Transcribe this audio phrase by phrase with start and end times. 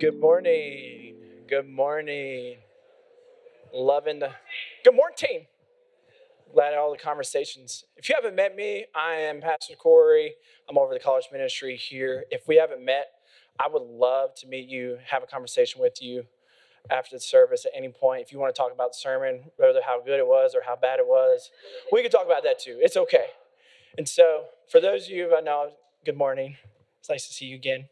[0.00, 1.14] Good morning.
[1.46, 2.56] Good morning.
[3.70, 4.30] Loving the
[4.82, 5.40] good morning team.
[6.54, 7.84] Glad all the conversations.
[7.98, 10.36] If you haven't met me, I am Pastor Corey.
[10.70, 12.24] I'm over the college ministry here.
[12.30, 13.08] If we haven't met,
[13.58, 16.24] I would love to meet you, have a conversation with you
[16.90, 18.22] after the service at any point.
[18.22, 20.76] If you want to talk about the sermon, whether how good it was or how
[20.76, 21.50] bad it was,
[21.92, 22.78] we can talk about that too.
[22.80, 23.26] It's okay.
[23.98, 25.72] And so, for those of you I know,
[26.06, 26.56] good morning.
[27.00, 27.90] It's nice to see you again.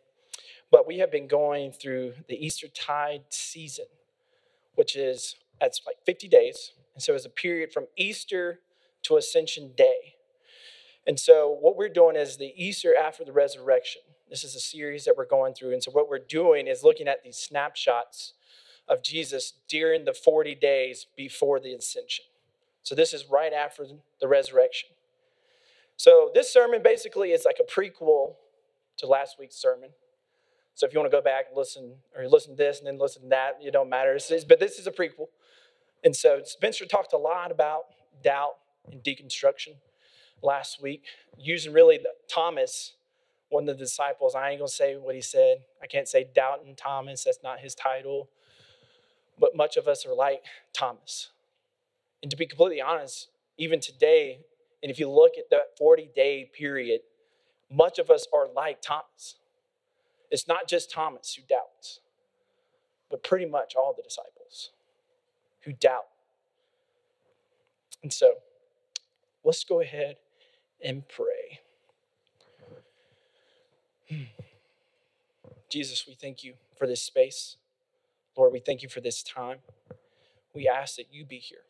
[0.71, 3.87] But we have been going through the Easter tide season,
[4.75, 6.73] which is that's like 50 days.
[6.95, 8.61] And so it's a period from Easter
[9.05, 10.17] to Ascension Day.
[11.07, 14.03] And so what we're doing is the Easter after the resurrection.
[14.29, 15.73] This is a series that we're going through.
[15.73, 18.35] And so what we're doing is looking at these snapshots
[18.87, 22.25] of Jesus during the 40 days before the ascension.
[22.83, 23.87] So this is right after
[24.21, 24.91] the resurrection.
[25.97, 28.35] So this sermon basically is like a prequel
[28.99, 29.91] to last week's sermon.
[30.79, 33.01] So if you want to go back and listen, or listen to this and then
[33.01, 34.15] listen to that, it don't matter.
[34.15, 35.27] It's, but this is a prequel.
[36.05, 37.87] And so Spencer talked a lot about
[38.23, 39.75] doubt and deconstruction
[40.41, 41.03] last week,
[41.37, 42.93] using really the, Thomas,
[43.49, 44.37] one of the disciples.
[44.37, 45.65] I ain't gonna say what he said.
[45.83, 47.25] I can't say doubting Thomas.
[47.25, 48.29] That's not his title.
[49.37, 51.31] But much of us are like Thomas.
[52.23, 54.45] And to be completely honest, even today,
[54.81, 57.01] and if you look at that 40 day period,
[57.69, 59.35] much of us are like Thomas.
[60.31, 62.01] It's not just Thomas who doubts,
[63.11, 64.71] but pretty much all the disciples
[65.63, 66.07] who doubt.
[68.03, 68.35] And so,
[69.45, 70.17] let's go ahead
[70.83, 71.61] and pray.
[74.09, 74.25] Hmm.
[75.71, 77.57] Jesus, we thank you for this space.
[78.37, 79.59] Lord, we thank you for this time.
[80.55, 81.65] We ask that you be here.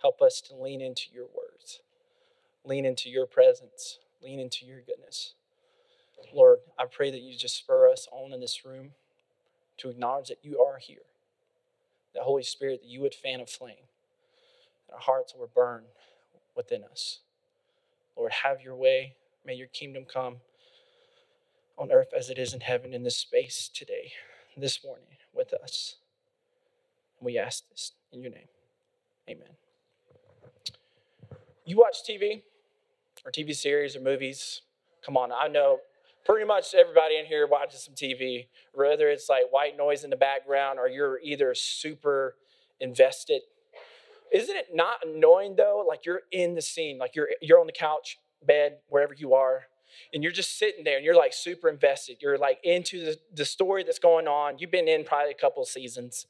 [0.00, 1.80] Help us to lean into your words,
[2.64, 5.34] lean into your presence, lean into your goodness.
[6.32, 8.90] Lord, I pray that you just spur us on in this room
[9.78, 11.02] to acknowledge that you are here.
[12.14, 13.86] The Holy Spirit, that you would fan a flame,
[14.86, 15.84] that our hearts will burn
[16.56, 17.20] within us.
[18.16, 19.14] Lord, have your way.
[19.46, 20.36] May your kingdom come
[21.78, 24.12] on earth as it is in heaven in this space today,
[24.56, 25.96] this morning with us.
[27.20, 28.48] We ask this in your name.
[29.28, 29.48] Amen.
[31.64, 32.42] You watch TV
[33.24, 34.62] or TV series or movies?
[35.04, 35.78] Come on, I know
[36.24, 40.16] pretty much everybody in here watches some TV, whether it's like white noise in the
[40.16, 42.36] background or you're either super
[42.80, 43.42] invested.
[44.32, 45.84] Isn't it not annoying though?
[45.86, 49.66] Like you're in the scene, like you're you're on the couch, bed, wherever you are,
[50.14, 52.18] and you're just sitting there and you're like super invested.
[52.20, 54.58] You're like into the, the story that's going on.
[54.58, 56.26] You've been in probably a couple seasons.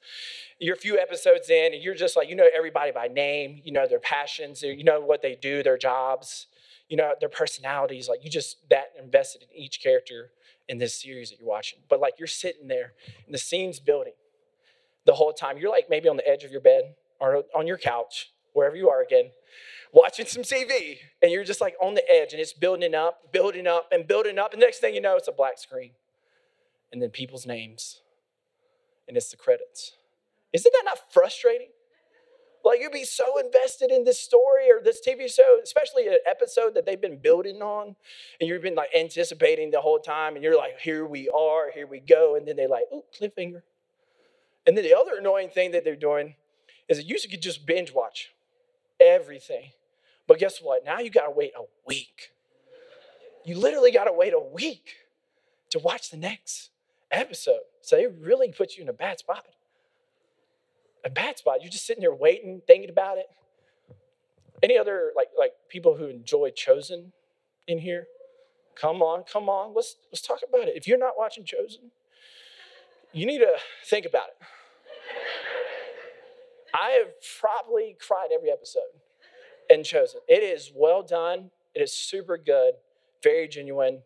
[0.59, 3.73] You're a few episodes in, and you're just like, you know everybody by name, you
[3.73, 6.47] know their passions, you know what they do, their jobs
[6.91, 8.09] you know, their personalities.
[8.09, 10.33] Like you just that invested in each character
[10.69, 11.79] in this series that you're watching.
[11.89, 12.93] But like you're sitting there
[13.25, 14.13] and the scene's building
[15.07, 15.57] the whole time.
[15.57, 18.91] You're like maybe on the edge of your bed or on your couch, wherever you
[18.91, 19.31] are again,
[19.93, 20.99] watching some TV.
[21.23, 24.39] And you're just like on the edge and it's building up, building up, and building
[24.39, 24.53] up.
[24.53, 25.93] And next thing you know, it's a black screen.
[26.93, 28.01] And then people's names.
[29.07, 29.93] And it's the credits.
[30.53, 31.69] Isn't that not frustrating?
[32.65, 36.75] Like you'd be so invested in this story or this TV show, especially an episode
[36.75, 37.97] that they've been building on,
[38.41, 41.87] and you've been like anticipating the whole time, and you're like, here we are, here
[41.87, 43.63] we go, and then they like, oh, cliffhanger.
[44.67, 46.35] And then the other annoying thing that they're doing
[46.89, 48.33] is that you could just binge watch
[49.01, 49.71] everything.
[50.27, 50.85] But guess what?
[50.85, 52.33] Now you gotta wait a week.
[53.45, 54.97] You literally gotta wait a week
[55.71, 56.71] to watch the next
[57.11, 57.61] episode.
[57.81, 59.47] So it really puts you in a bad spot
[61.05, 61.59] a bad spot.
[61.63, 63.27] You're just sitting there waiting, thinking about it.
[64.63, 67.13] Any other like like people who enjoy Chosen
[67.67, 68.07] in here?
[68.75, 69.75] Come on, come on.
[69.75, 70.77] Let's let's talk about it.
[70.77, 71.91] If you're not watching Chosen,
[73.13, 73.57] you need to
[73.87, 74.47] think about it.
[76.75, 78.83] I have probably cried every episode
[79.69, 80.21] in Chosen.
[80.29, 81.51] It is well done.
[81.75, 82.75] It is super good,
[83.23, 84.03] very genuine,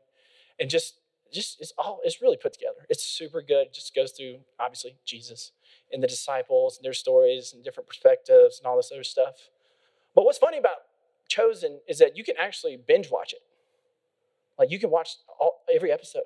[0.60, 1.00] and just
[1.32, 2.86] just it's all it's really put together.
[2.88, 3.68] It's super good.
[3.72, 5.52] Just goes through obviously Jesus
[5.92, 9.50] and the disciples and their stories and different perspectives and all this other stuff.
[10.14, 10.76] But what's funny about
[11.28, 13.40] Chosen is that you can actually binge watch it.
[14.58, 16.24] Like you can watch all, every episode.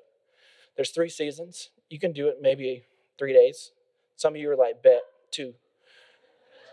[0.75, 1.69] There's three seasons.
[1.89, 2.83] You can do it maybe
[3.17, 3.71] three days.
[4.15, 5.01] Some of you are like, bet
[5.31, 5.53] two.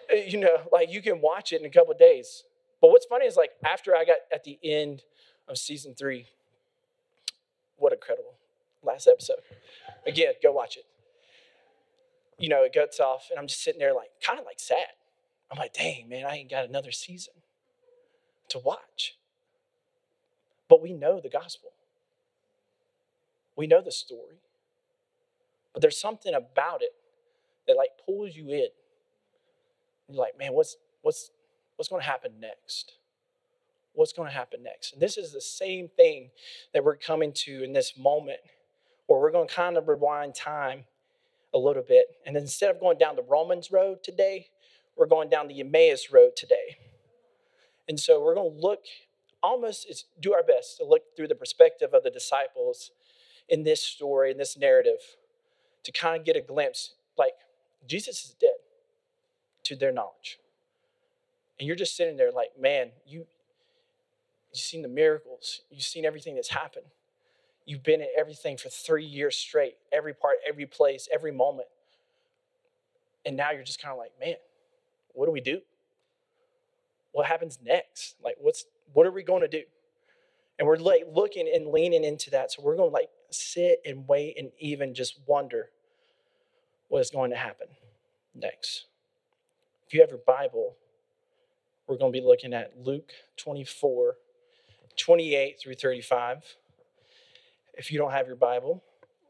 [0.09, 2.44] You know, like you can watch it in a couple days.
[2.81, 5.03] But what's funny is like after I got at the end
[5.49, 6.27] of season three,
[7.77, 8.35] what incredible
[8.85, 9.38] last episode.
[10.06, 10.85] Again, go watch it
[12.38, 14.87] you know, it gets off, and I'm just sitting there, like, kind of like sad.
[15.50, 17.35] I'm like, dang, man, I ain't got another season
[18.49, 19.17] to watch.
[20.69, 21.71] But we know the gospel,
[23.56, 24.41] we know the story.
[25.73, 26.93] But there's something about it
[27.67, 28.69] that like pulls you in.
[30.09, 31.31] You're like, man, what's what's
[31.77, 32.93] what's going to happen next?
[33.93, 34.94] What's going to happen next?
[34.94, 36.31] And this is the same thing
[36.73, 38.41] that we're coming to in this moment
[39.06, 40.85] where we're going to kind of rewind time
[41.56, 42.06] a little bit.
[42.26, 44.49] And instead of going down the Romans road today,
[44.97, 46.76] we're going down the Emmaus road today.
[47.88, 48.81] And so we're going to look
[49.43, 52.91] almost do our best to look through the perspective of the disciples
[53.49, 54.99] in this story, in this narrative,
[55.85, 57.35] to kind of get a glimpse like
[57.87, 58.56] Jesus is dead
[59.64, 60.38] to their knowledge.
[61.59, 63.26] And you're just sitting there like, man, you
[64.52, 66.87] you've seen the miracles, you've seen everything that's happened.
[67.67, 71.69] You've been in everything for three years straight, every part, every place, every moment.
[73.27, 74.37] And now you're just kind of like, man,
[75.13, 75.61] what do we do?
[77.11, 78.15] What happens next?
[78.23, 79.63] Like, what's what are we going to do?
[80.59, 82.53] And we're like looking and leaning into that.
[82.53, 85.71] So we're going to like sit and wait and even just wonder
[86.89, 87.67] what is going to happen
[88.35, 88.87] next.
[89.87, 90.77] If you have your Bible,
[91.87, 94.17] we're going to be looking at Luke 24,
[94.97, 96.57] 28 through 35.
[97.76, 98.82] If you don't have your Bible,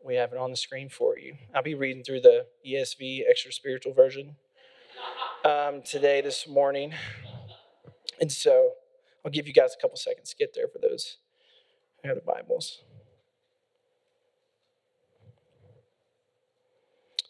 [0.05, 1.35] we have it on the screen for you.
[1.53, 4.37] I'll be reading through the ESV extra spiritual version
[5.45, 6.95] um, today, this morning.
[8.21, 8.71] And so
[9.25, 11.17] I'll give you guys a couple seconds to get there for those
[12.03, 12.83] who have the Bibles.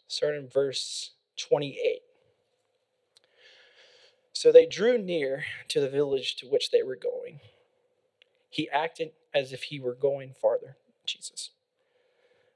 [0.07, 2.01] Start in verse 28.
[4.33, 7.39] So they drew near to the village to which they were going.
[8.51, 10.77] He acted as if he were going farther,
[11.07, 11.51] Jesus.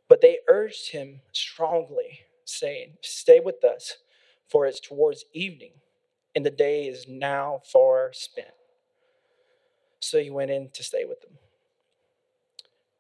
[0.08, 3.98] But they urged him strongly, saying, Stay with us,
[4.50, 5.72] for it's towards evening,
[6.36, 8.50] and the day is now far spent.
[10.02, 11.38] So he went in to stay with them.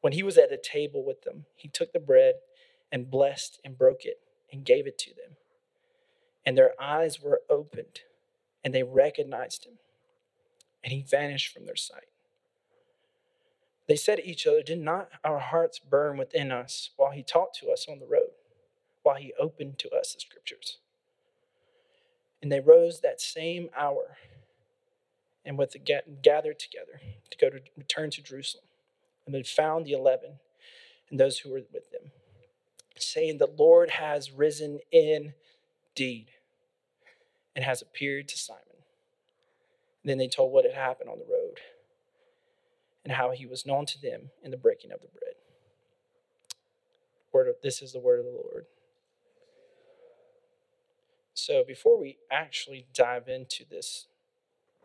[0.01, 2.35] When he was at the table with them, he took the bread
[2.91, 4.19] and blessed and broke it
[4.51, 5.37] and gave it to them.
[6.45, 8.01] And their eyes were opened
[8.63, 9.73] and they recognized him.
[10.83, 12.10] And he vanished from their sight.
[13.91, 17.57] They said to each other, Did not our hearts burn within us while he talked
[17.57, 18.29] to us on the road,
[19.03, 20.77] while he opened to us the scriptures?
[22.41, 24.15] And they rose that same hour
[25.43, 27.01] and with the gathered together
[27.31, 28.63] to go to return to Jerusalem.
[29.25, 30.39] And they found the eleven
[31.09, 32.11] and those who were with them,
[32.95, 36.27] saying, The Lord has risen indeed
[37.53, 38.63] and has appeared to Simon.
[40.01, 41.59] And then they told what had happened on the road
[43.11, 45.33] and how he was known to them in the breaking of the bread.
[47.33, 48.67] Word of, this is the word of the Lord.
[51.33, 54.07] So before we actually dive into this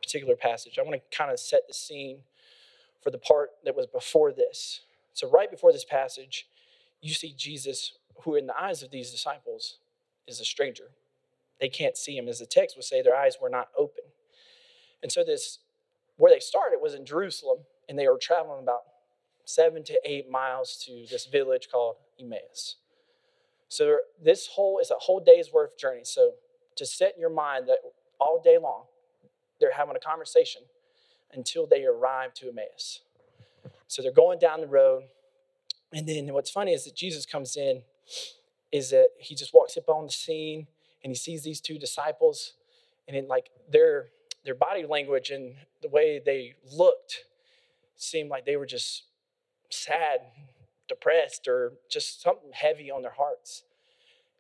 [0.03, 2.19] particular passage, I want to kind of set the scene
[3.01, 4.81] for the part that was before this.
[5.13, 6.49] So, right before this passage,
[7.01, 7.93] you see Jesus,
[8.23, 9.79] who in the eyes of these disciples
[10.27, 10.91] is a stranger.
[11.61, 12.27] They can't see him.
[12.27, 14.05] As the text would say, their eyes were not open.
[15.01, 15.61] And so, this
[16.17, 17.59] where they started was in Jerusalem,
[17.89, 18.83] and they were traveling about
[19.45, 22.77] seven to eight miles to this village called Emmaus.
[23.69, 26.05] So, this whole is a whole day's worth journey.
[26.05, 26.33] So,
[26.77, 27.79] to set in your mind that
[28.21, 28.85] all day long,
[29.61, 30.63] they're having a conversation
[31.33, 33.01] until they arrive to Emmaus.
[33.89, 35.05] So they're going down the road.
[35.93, 37.83] And then what's funny is that Jesus comes in,
[38.73, 40.67] is that he just walks up on the scene
[41.03, 42.55] and he sees these two disciples,
[43.07, 44.09] and in like their
[44.45, 47.25] their body language and the way they looked
[47.97, 49.05] seemed like they were just
[49.71, 50.21] sad,
[50.89, 53.65] depressed, or just something heavy on their hearts.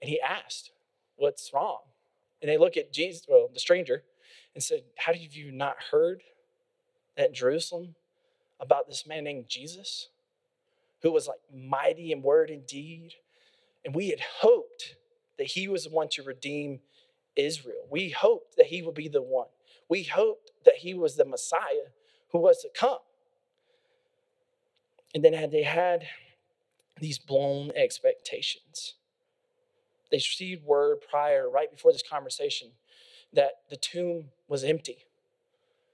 [0.00, 0.70] And he asked,
[1.16, 1.78] What's wrong?
[2.42, 4.02] And they look at Jesus, well, the stranger,
[4.54, 6.22] and said, How have you not heard
[7.16, 7.94] that Jerusalem
[8.60, 10.08] about this man named Jesus,
[11.02, 13.14] who was like mighty in word and deed?
[13.84, 14.96] And we had hoped
[15.38, 16.80] that he was the one to redeem
[17.36, 17.86] Israel.
[17.90, 19.48] We hoped that he would be the one.
[19.88, 21.90] We hoped that he was the Messiah
[22.32, 22.98] who was to come.
[25.14, 26.06] And then had they had
[27.00, 28.94] these blown expectations.
[30.10, 32.68] They received word prior, right before this conversation,
[33.32, 34.98] that the tomb was empty.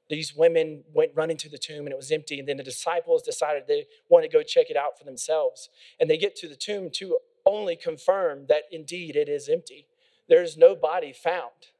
[0.08, 2.38] These women went running to the tomb and it was empty.
[2.38, 5.70] And then the disciples decided they wanted to go check it out for themselves.
[5.98, 9.86] And they get to the tomb to only confirm that indeed it is empty.
[10.28, 11.72] There's no body found,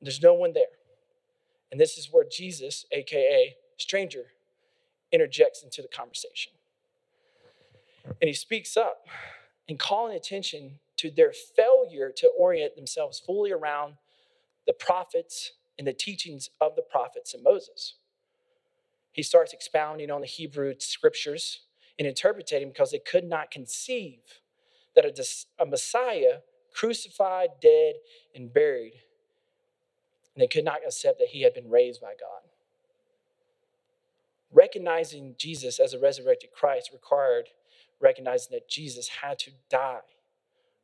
[0.00, 0.64] there's no one there.
[1.70, 4.32] And this is where Jesus, AKA stranger,
[5.12, 6.52] interjects into the conversation.
[8.20, 9.06] And he speaks up
[9.68, 13.94] and calling attention to their failure to orient themselves fully around
[14.66, 17.94] the prophets and the teachings of the prophets and Moses.
[19.12, 21.60] He starts expounding on the Hebrew scriptures
[21.98, 24.20] and interpreting because they could not conceive
[24.94, 26.38] that a, a Messiah
[26.74, 27.94] crucified, dead,
[28.34, 28.94] and buried.
[30.34, 32.48] And they could not accept that he had been raised by God.
[34.58, 37.50] Recognizing Jesus as a resurrected Christ required
[38.00, 40.00] recognizing that Jesus had to die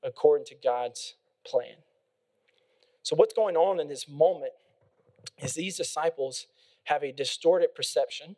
[0.01, 1.15] according to God's
[1.45, 1.79] plan.
[3.03, 4.53] So, what's going on in this moment
[5.43, 6.47] is these disciples
[6.85, 8.37] have a distorted perception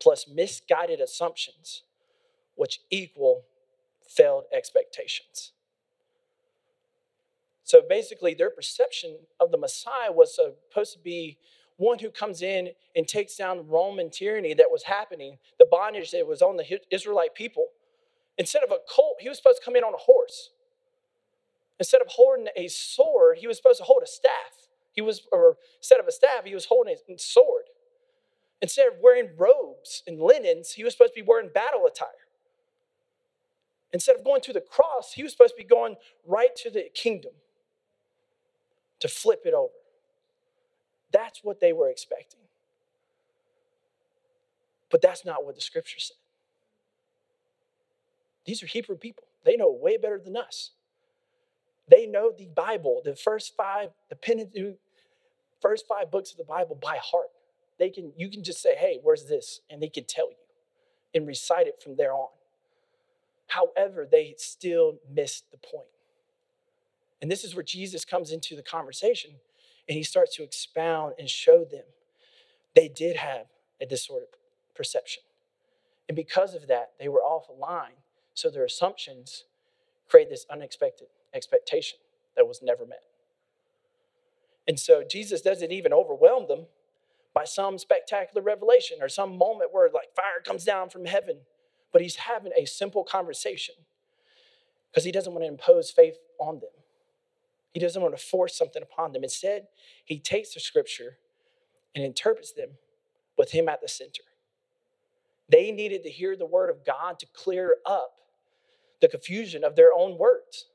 [0.00, 1.82] plus misguided assumptions,
[2.54, 3.46] which equal
[4.08, 5.50] failed expectations.
[7.64, 11.38] So basically, their perception of the Messiah was supposed to be
[11.80, 16.26] one who comes in and takes down Roman tyranny that was happening, the bondage that
[16.26, 17.68] was on the Israelite people.
[18.36, 20.50] Instead of a colt, he was supposed to come in on a horse.
[21.78, 24.68] Instead of holding a sword, he was supposed to hold a staff.
[24.92, 27.64] He was, or instead of a staff, he was holding a sword.
[28.60, 32.08] Instead of wearing robes and linens, he was supposed to be wearing battle attire.
[33.94, 35.96] Instead of going to the cross, he was supposed to be going
[36.26, 37.32] right to the kingdom
[38.98, 39.79] to flip it over.
[41.12, 42.40] That's what they were expecting.
[44.90, 46.16] But that's not what the scripture said.
[48.44, 49.24] These are Hebrew people.
[49.44, 50.72] They know way better than us.
[51.88, 54.76] They know the Bible, the first five, the Pentateuch,
[55.60, 57.30] first five books of the Bible by heart.
[57.78, 59.60] They can, you can just say, hey, where's this?
[59.70, 60.36] And they can tell you
[61.14, 62.28] and recite it from there on.
[63.48, 65.88] However, they still missed the point.
[67.20, 69.32] And this is where Jesus comes into the conversation
[69.88, 71.84] and he starts to expound and show them
[72.74, 73.46] they did have
[73.80, 74.28] a distorted
[74.74, 75.22] perception.
[76.08, 77.98] And because of that, they were off line.
[78.34, 79.44] So their assumptions
[80.08, 81.98] create this unexpected expectation
[82.36, 83.02] that was never met.
[84.66, 86.66] And so Jesus doesn't even overwhelm them
[87.34, 91.38] by some spectacular revelation or some moment where like fire comes down from heaven,
[91.92, 93.74] but he's having a simple conversation
[94.90, 96.70] because he doesn't want to impose faith on them.
[97.72, 99.22] He doesn't want to force something upon them.
[99.22, 99.68] Instead,
[100.04, 101.18] he takes the scripture
[101.94, 102.70] and interprets them
[103.38, 104.22] with him at the center.
[105.48, 108.12] They needed to hear the word of God to clear up
[109.00, 110.66] the confusion of their own words.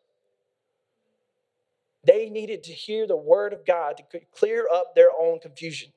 [2.04, 5.92] They needed to hear the word of God to clear up their own confusion.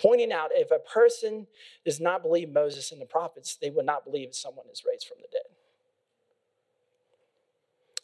[0.00, 1.46] Pointing out if a person
[1.84, 5.18] does not believe Moses and the prophets, they would not believe someone is raised from
[5.20, 5.42] the dead.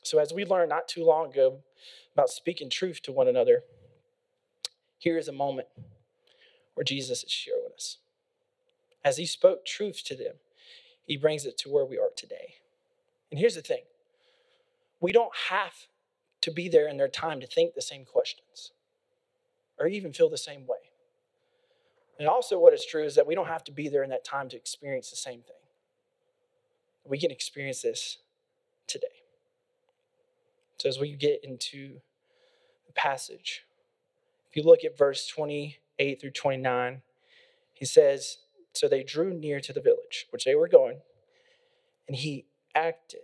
[0.06, 1.58] So, as we learned not too long ago
[2.14, 3.64] about speaking truth to one another,
[4.98, 5.66] here is a moment
[6.74, 7.98] where Jesus is showing us.
[9.04, 10.34] As he spoke truth to them,
[11.04, 12.54] he brings it to where we are today.
[13.30, 13.82] And here's the thing
[15.00, 15.74] we don't have
[16.42, 18.70] to be there in their time to think the same questions
[19.78, 20.92] or even feel the same way.
[22.18, 24.24] And also, what is true is that we don't have to be there in that
[24.24, 25.56] time to experience the same thing.
[27.04, 28.18] We can experience this
[28.86, 29.15] today.
[30.78, 32.00] So, as we get into
[32.86, 33.64] the passage,
[34.50, 37.02] if you look at verse 28 through 29,
[37.72, 38.38] he says,
[38.72, 41.00] So they drew near to the village, which they were going,
[42.06, 43.20] and he acted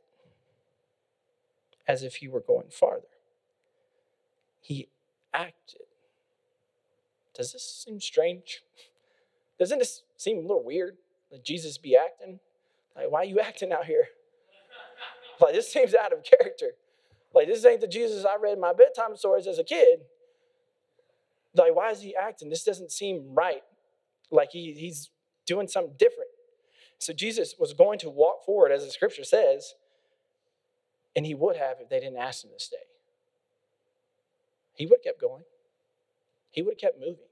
[1.87, 3.09] as if he were going farther.
[4.61, 4.88] He
[5.35, 5.82] acted.
[7.35, 8.62] Does this seem strange?
[9.59, 10.97] Doesn't this seem a little weird
[11.30, 12.40] that Jesus be acting?
[12.97, 14.04] Like, why are you acting out here?
[15.40, 16.73] Like, this seems out of character.
[17.34, 20.00] Like, this ain't the Jesus I read in my bedtime stories as a kid.
[21.54, 22.50] Like, why is he acting?
[22.50, 23.62] This doesn't seem right.
[24.30, 25.10] Like, he, he's
[25.46, 26.30] doing something different.
[26.98, 29.74] So, Jesus was going to walk forward, as the scripture says,
[31.14, 32.76] and he would have if they didn't ask him to stay.
[34.74, 35.44] He would have kept going,
[36.50, 37.26] he would have kept moving.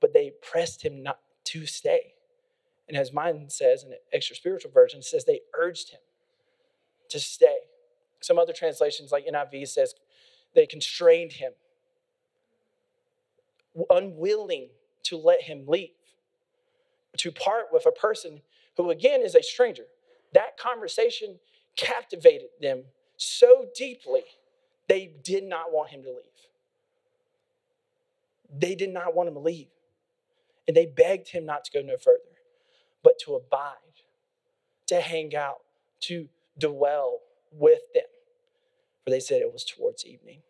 [0.00, 2.14] But they pressed him not to stay.
[2.88, 6.00] And as mine says in the extra spiritual version, says they urged him
[7.08, 7.56] to stay.
[8.24, 9.94] Some other translations, like NIV, says
[10.54, 11.52] they constrained him,
[13.90, 14.70] unwilling
[15.02, 15.90] to let him leave,
[17.18, 18.40] to part with a person
[18.78, 19.84] who, again, is a stranger.
[20.32, 21.38] That conversation
[21.76, 22.84] captivated them
[23.18, 24.24] so deeply,
[24.88, 26.48] they did not want him to leave.
[28.56, 29.68] They did not want him to leave.
[30.66, 32.20] And they begged him not to go no further,
[33.02, 33.74] but to abide,
[34.86, 35.60] to hang out,
[36.00, 36.28] to
[36.58, 37.20] dwell
[37.52, 38.04] with them
[39.04, 40.40] for they said it was towards evening.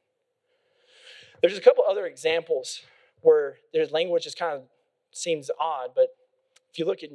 [1.43, 2.81] There's a couple other examples
[3.21, 4.63] where their language just kind of
[5.13, 6.09] seems odd, but
[6.73, 7.11] if you look at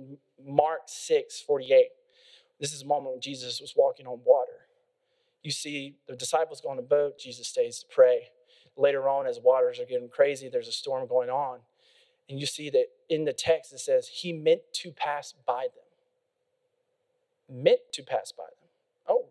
[0.45, 1.87] Mark 6 48,
[2.59, 4.67] this is a moment when Jesus was walking on water.
[5.43, 8.29] You see the disciples go on a boat, Jesus stays to pray.
[8.77, 11.59] Later on, as waters are getting crazy, there's a storm going on.
[12.29, 15.67] And you see that in the text it says, He meant to pass by
[17.49, 17.63] them.
[17.63, 18.69] Meant to pass by them.
[19.07, 19.25] Oh,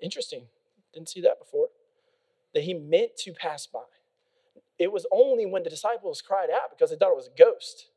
[0.00, 0.44] interesting.
[0.96, 1.68] Didn't see that before.
[2.54, 3.82] That he meant to pass by.
[4.78, 7.88] It was only when the disciples cried out because they thought it was a ghost.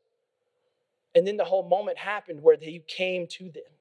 [1.14, 3.72] And then the whole moment happened where he came to them.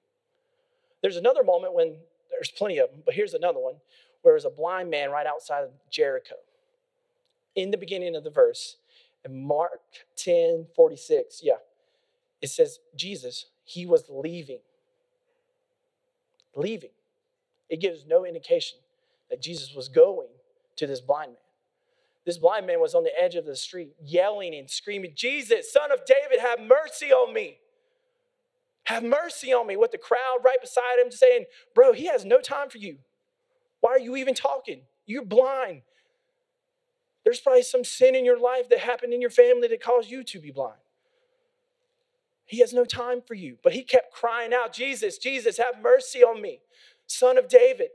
[1.01, 1.97] There's another moment when
[2.31, 3.75] there's plenty of them, but here's another one
[4.21, 6.35] where there's a blind man right outside of Jericho.
[7.55, 8.77] In the beginning of the verse,
[9.25, 9.81] in Mark
[10.15, 11.53] 10 46, yeah,
[12.41, 14.59] it says, Jesus, he was leaving.
[16.55, 16.91] Leaving.
[17.69, 18.79] It gives no indication
[19.29, 20.27] that Jesus was going
[20.77, 21.37] to this blind man.
[22.25, 25.91] This blind man was on the edge of the street yelling and screaming, Jesus, son
[25.91, 27.57] of David, have mercy on me.
[28.83, 29.77] Have mercy on me.
[29.77, 32.97] With the crowd right beside him saying, Bro, he has no time for you.
[33.81, 34.81] Why are you even talking?
[35.05, 35.81] You're blind.
[37.23, 40.23] There's probably some sin in your life that happened in your family that caused you
[40.23, 40.79] to be blind.
[42.45, 43.57] He has no time for you.
[43.63, 46.61] But he kept crying out, Jesus, Jesus, have mercy on me,
[47.05, 47.89] son of David.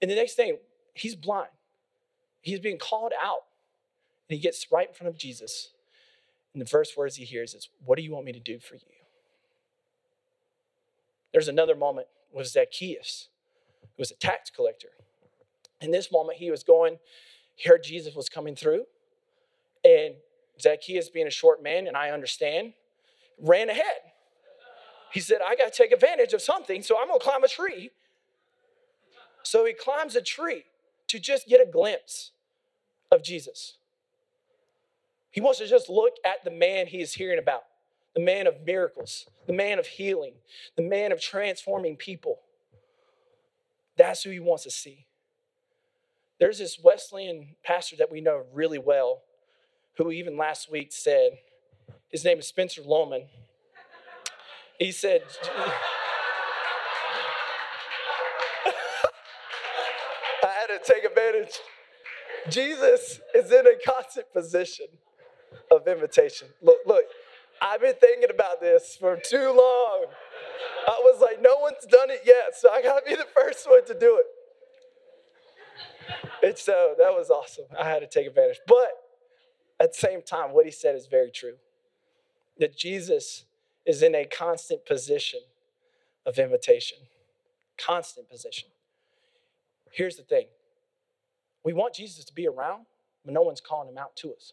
[0.00, 0.58] And the next thing,
[0.94, 1.50] he's blind.
[2.40, 3.44] He's being called out.
[4.28, 5.70] And he gets right in front of Jesus.
[6.52, 8.74] And the first words he hears is, What do you want me to do for
[8.74, 8.80] you?
[11.32, 13.28] There's another moment with Zacchaeus,
[13.82, 14.88] who was a tax collector.
[15.80, 16.98] In this moment, he was going,
[17.54, 18.84] he heard Jesus was coming through.
[19.84, 20.14] And
[20.60, 22.72] Zacchaeus, being a short man, and I understand,
[23.40, 24.12] ran ahead.
[25.12, 27.48] He said, I got to take advantage of something, so I'm going to climb a
[27.48, 27.90] tree.
[29.42, 30.64] So he climbs a tree
[31.08, 32.32] to just get a glimpse
[33.10, 33.78] of Jesus.
[35.30, 37.62] He wants to just look at the man he is hearing about
[38.14, 40.32] the man of miracles, the man of healing,
[40.76, 42.40] the man of transforming people.
[43.96, 45.06] That's who he wants to see.
[46.40, 49.22] There's this Wesleyan pastor that we know really well
[49.96, 51.38] who even last week said,
[52.08, 53.26] his name is Spencer Loman.
[54.78, 55.22] He said,
[60.68, 61.58] To take advantage.
[62.50, 64.86] Jesus is in a constant position
[65.70, 66.48] of invitation.
[66.60, 67.04] Look, look,
[67.62, 70.06] I've been thinking about this for too long.
[70.86, 73.84] I was like, no one's done it yet, so I gotta be the first one
[73.86, 74.26] to do it.
[76.46, 77.64] And so uh, that was awesome.
[77.78, 78.60] I had to take advantage.
[78.66, 78.90] But
[79.80, 81.54] at the same time, what he said is very true
[82.58, 83.44] that Jesus
[83.86, 85.40] is in a constant position
[86.26, 86.98] of invitation.
[87.78, 88.68] Constant position.
[89.92, 90.46] Here's the thing
[91.64, 92.86] we want Jesus to be around,
[93.24, 94.52] but no one's calling him out to us.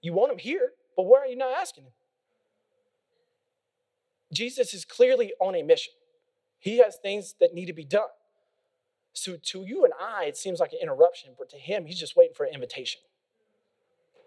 [0.00, 1.92] You want him here, but why are you not asking him?
[4.32, 5.94] Jesus is clearly on a mission.
[6.58, 8.08] He has things that need to be done.
[9.12, 12.16] So to you and I, it seems like an interruption, but to him, he's just
[12.16, 13.00] waiting for an invitation.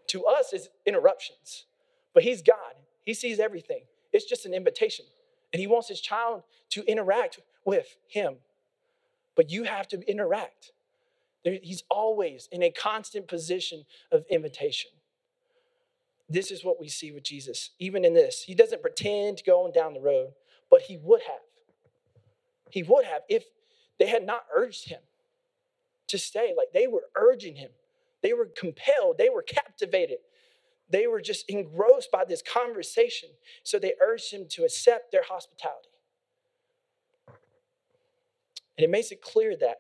[0.08, 1.66] To us, it's interruptions.
[2.14, 2.76] But he's God.
[3.06, 3.84] He sees everything.
[4.12, 5.06] It's just an invitation.
[5.54, 8.36] And he wants his child to interact with him.
[9.36, 10.72] But you have to interact.
[11.44, 14.92] He's always in a constant position of invitation.
[16.30, 17.72] This is what we see with Jesus.
[17.80, 20.34] Even in this, he doesn't pretend to go on down the road,
[20.70, 21.42] but he would have.
[22.70, 23.46] He would have if
[24.00, 25.02] they had not urged him
[26.08, 26.54] to stay.
[26.56, 27.72] Like they were urging him,
[28.22, 30.20] they were compelled, they were captivated
[30.92, 33.30] they were just engrossed by this conversation.
[33.64, 35.88] So they urged him to accept their hospitality.
[38.78, 39.78] And it makes it clear that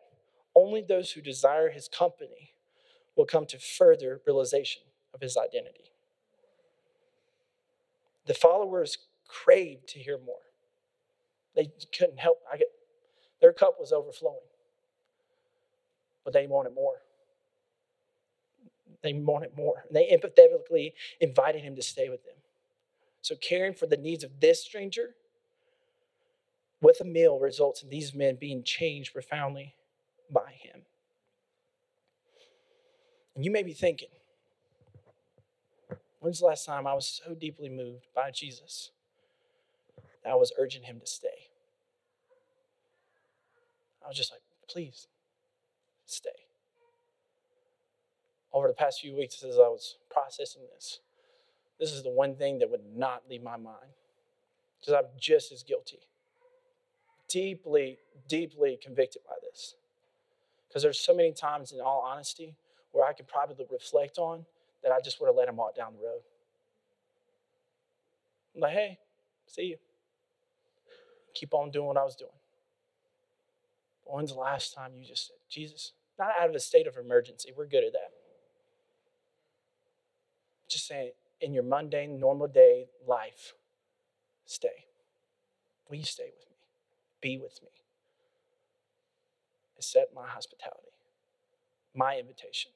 [0.55, 2.53] only those who desire his company
[3.15, 4.83] will come to further realization
[5.13, 5.91] of his identity.
[8.25, 10.35] The followers craved to hear more.
[11.55, 12.37] They couldn't help.
[12.51, 12.67] I get
[13.41, 14.37] their cup was overflowing.
[16.23, 17.01] But they wanted more.
[19.01, 19.83] They wanted more.
[19.87, 22.35] And they empathetically invited him to stay with them.
[23.21, 25.15] So, caring for the needs of this stranger
[26.81, 29.75] with a meal results in these men being changed profoundly
[30.31, 30.83] by him.
[33.35, 34.09] And you may be thinking,
[36.19, 38.91] when's the last time I was so deeply moved by Jesus
[40.23, 41.49] that I was urging him to stay?
[44.03, 45.07] I was just like, please,
[46.05, 46.29] stay
[48.53, 50.99] over the past few weeks as I was processing this,
[51.79, 53.95] this is the one thing that would not leave my mind.
[54.79, 55.99] Because I'm just as guilty.
[57.29, 59.75] Deeply, deeply convicted by this.
[60.71, 62.55] Because there's so many times, in all honesty,
[62.91, 64.45] where I could probably reflect on
[64.83, 66.21] that I just would have let him walk down the road.
[68.55, 68.97] I'm like, hey,
[69.47, 69.77] see you.
[71.33, 72.31] Keep on doing what I was doing.
[74.05, 77.51] When's the last time you just said, Jesus, not out of a state of emergency,
[77.55, 78.11] we're good at that
[80.71, 83.53] just saying, in your mundane, normal day life,
[84.45, 84.85] stay.
[85.89, 86.55] Will you stay with me?
[87.21, 87.69] Be with me.
[89.81, 90.93] Accept my hospitality,
[91.95, 92.71] my invitation.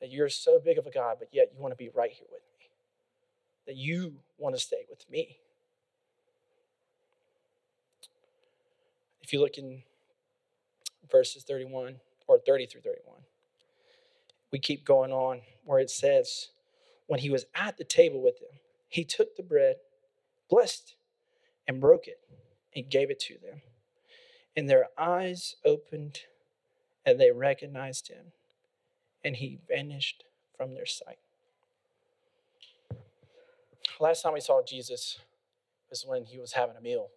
[0.00, 2.26] That you're so big of a God, but yet you want to be right here
[2.32, 2.66] with me.
[3.66, 5.38] That you want to stay with me.
[9.22, 9.84] If you look in
[11.10, 13.20] verses 31 or 30 through 31,
[14.50, 16.48] we keep going on where it says,
[17.06, 19.76] When he was at the table with them, he took the bread,
[20.50, 20.96] blessed,
[21.68, 22.18] and broke it,
[22.74, 23.62] and gave it to them.
[24.56, 26.20] And their eyes opened,
[27.04, 28.32] and they recognized him,
[29.24, 30.24] and he vanished
[30.56, 31.18] from their sight.
[33.98, 35.18] Last time we saw Jesus
[35.90, 37.08] was when he was having a meal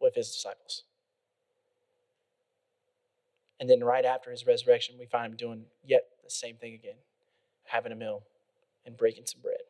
[0.00, 0.82] with his disciples.
[3.60, 6.96] And then right after his resurrection, we find him doing yet the same thing again,
[7.64, 8.24] having a meal
[8.84, 9.62] and breaking some bread.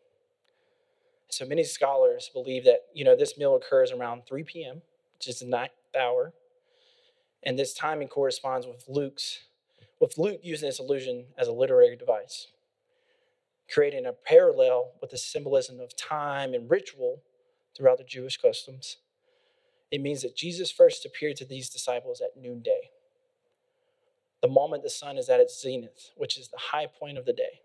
[1.29, 4.83] So many scholars believe that, you know, this meal occurs around 3 p.m.,
[5.15, 6.33] which is the ninth hour.
[7.45, 9.41] And this timing corresponds with Luke's,
[10.01, 12.49] with Luke using this illusion as a literary device,
[13.73, 17.23] creating a parallel with the symbolism of time and ritual
[17.77, 18.97] throughout the Jewish customs.
[19.91, 22.91] It means that Jesus first appeared to these disciples at noonday
[24.45, 27.33] the moment the sun is at its zenith, which is the high point of the
[27.33, 27.63] day,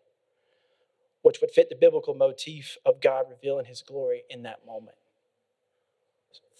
[1.23, 4.95] which would fit the biblical motif of God revealing his glory in that moment.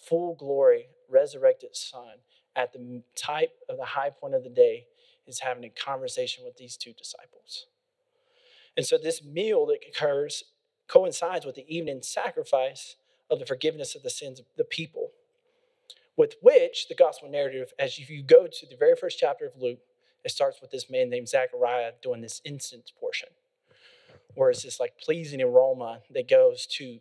[0.10, 2.15] Full glory, resurrected sun
[2.59, 4.85] at the type of the high point of the day
[5.25, 7.67] is having a conversation with these two disciples.
[8.75, 10.43] And so this meal that occurs
[10.87, 12.97] coincides with the evening sacrifice
[13.29, 15.11] of the forgiveness of the sins of the people,
[16.17, 19.79] with which the gospel narrative, as you go to the very first chapter of Luke,
[20.25, 23.29] it starts with this man named Zechariah doing this incense portion,
[24.35, 26.99] where it's this like pleasing aroma that goes to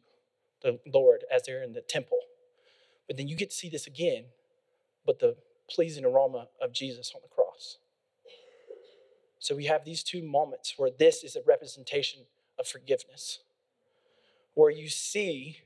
[0.63, 2.19] the Lord as they're in the temple.
[3.09, 4.27] But then you get to see this again,
[5.05, 5.37] but the
[5.71, 7.79] pleasing aroma of Jesus on the cross.
[9.39, 12.23] So we have these two moments where this is a representation
[12.59, 13.41] of forgiveness,
[14.55, 15.59] where you see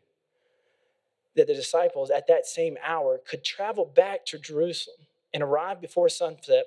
[1.35, 6.09] that the disciples at that same hour could travel back to Jerusalem and arrive before
[6.09, 6.67] sunset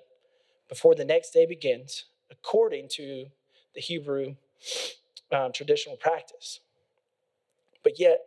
[0.67, 3.27] before the next day begins, according to
[3.75, 4.35] the Hebrew
[5.31, 6.59] um, traditional practice.
[7.83, 8.21] But yet,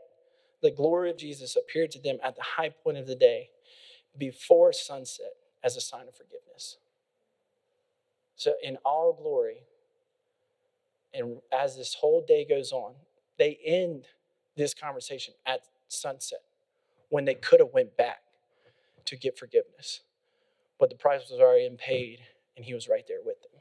[0.63, 3.51] the glory of Jesus appeared to them at the high point of the day
[4.19, 6.79] before sunset as a sign of forgiveness.
[8.37, 9.63] So, in all glory,
[11.13, 12.95] and as this whole day goes on,
[13.39, 14.05] they end
[14.57, 16.41] this conversation at sunset
[17.09, 18.23] when they could have went back
[19.07, 20.01] to get forgiveness.
[20.79, 22.21] But the price was already paid,
[22.57, 23.61] and he was right there with them.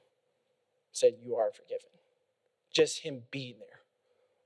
[0.91, 1.89] Said, You are forgiven.
[2.71, 3.79] Just him being there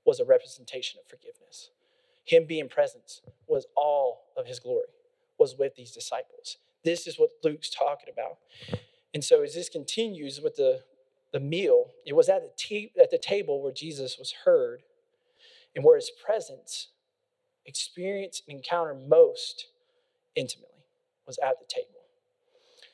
[0.04, 1.70] was a representation of forgiveness.
[2.24, 4.86] Him being present was all of his glory,
[5.38, 6.58] was with these disciples.
[6.84, 8.38] This is what Luke's talking about.
[9.14, 10.80] And so as this continues with the,
[11.32, 14.82] the meal, it was at the, t- at the table where Jesus was heard
[15.74, 16.88] and where his presence,
[17.64, 19.68] experienced and encountered most
[20.34, 20.68] intimately,
[21.26, 21.88] was at the table.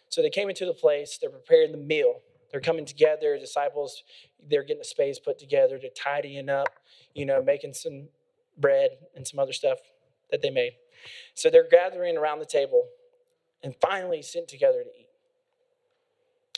[0.09, 2.20] So they came into the place, they're preparing the meal.
[2.51, 4.03] They're coming together, disciples,
[4.48, 6.68] they're getting a space put together to tidying up,
[7.14, 8.09] you know, making some
[8.57, 9.79] bread and some other stuff
[10.31, 10.72] that they made.
[11.34, 12.88] So they're gathering around the table
[13.62, 15.08] and finally sitting together to eat.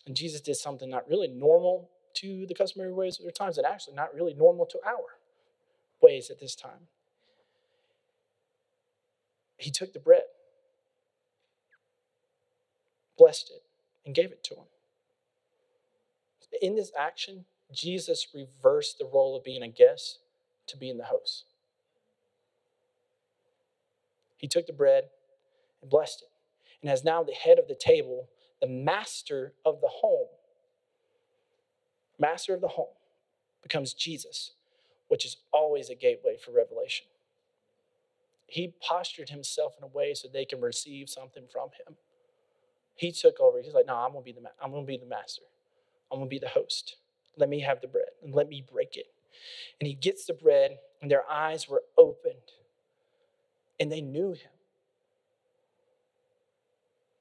[0.07, 3.67] And Jesus did something not really normal to the customary ways of their times, and
[3.67, 5.19] actually not really normal to our
[6.03, 6.89] ways at this time.
[9.59, 10.23] He took the bread
[13.21, 13.63] blessed it,
[14.07, 14.65] and gave it to him.
[16.63, 20.21] In this action, Jesus reversed the role of being a guest
[20.69, 21.45] to being the host.
[24.41, 25.05] He took the bread
[25.83, 26.29] and blessed it,
[26.83, 28.29] and as now the head of the table,
[28.61, 30.29] the master of the home,
[32.19, 32.95] master of the home
[33.63, 34.53] becomes Jesus,
[35.09, 37.07] which is always a gateway for revelation.
[38.47, 41.97] He postured himself in a way so they can receive something from him.
[42.95, 43.61] He took over.
[43.63, 45.43] He's like, no, I'm gonna be the I'm gonna be the master.
[46.11, 46.97] I'm gonna be the host.
[47.37, 49.07] Let me have the bread and let me break it.
[49.81, 52.35] And he gets the bread, and their eyes were opened,
[53.81, 54.53] and they knew him.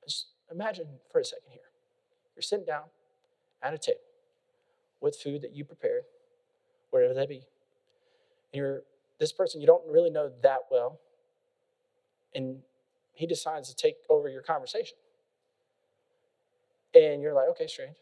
[0.04, 1.72] Just imagine for a second here.
[2.36, 2.84] You're sitting down
[3.63, 4.02] at a table
[5.02, 6.04] with food that you prepared,
[6.89, 7.48] whatever that be.
[8.54, 8.84] And you're
[9.19, 11.00] this person you don't really know that well,
[12.36, 12.60] and
[13.13, 14.98] he decides to take over your conversation.
[16.93, 17.95] And you're like, okay, strange.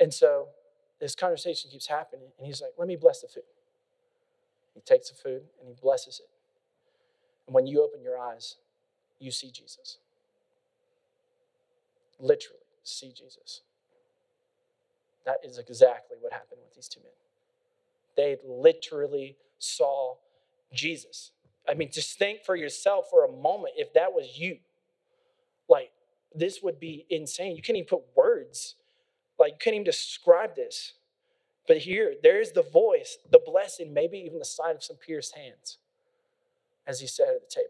[0.00, 0.48] And so
[1.00, 3.42] this conversation keeps happening, and he's like, let me bless the food.
[4.74, 6.39] He takes the food and he blesses it.
[7.50, 8.58] And when you open your eyes,
[9.18, 9.98] you see Jesus.
[12.20, 13.62] literally see Jesus.
[15.26, 17.12] That is exactly what happened with these two men.
[18.16, 20.14] They literally saw
[20.72, 21.32] Jesus.
[21.68, 24.58] I mean, just think for yourself for a moment if that was you.
[25.68, 25.92] Like,
[26.34, 27.56] this would be insane.
[27.56, 28.76] You can't even put words,
[29.38, 30.94] like, you can't even describe this.
[31.68, 35.78] But here, there's the voice, the blessing, maybe even the sign of some pierced hands,
[36.90, 37.68] as he sat at the table.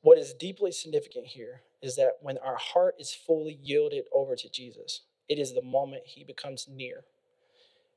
[0.00, 4.50] What is deeply significant here is that when our heart is fully yielded over to
[4.50, 7.04] Jesus, it is the moment he becomes near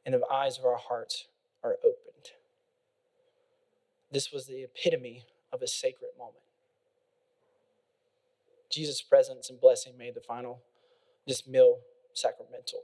[0.06, 1.28] and the eyes of our hearts
[1.64, 2.32] are opened.
[4.12, 6.44] This was the epitome of a sacred moment.
[8.70, 10.62] Jesus' presence and blessing made the final,
[11.26, 11.80] this meal
[12.14, 12.82] sacramental.